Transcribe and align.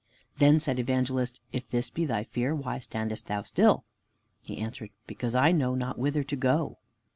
Then 0.39 0.59
said 0.59 0.79
Evangelist, 0.79 1.39
"If 1.53 1.69
this 1.69 1.91
be 1.91 2.05
thy 2.05 2.23
fear, 2.23 2.55
why 2.55 2.79
standest 2.79 3.27
thou 3.27 3.43
still?" 3.43 3.85
He 4.41 4.57
answered, 4.57 4.89
"Because 5.05 5.35
I 5.35 5.51
know 5.51 5.75
not 5.75 5.99
whither 5.99 6.23
to 6.23 6.35
go." 6.35 6.79